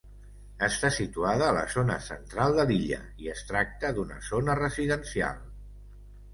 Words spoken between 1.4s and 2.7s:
a la zona central de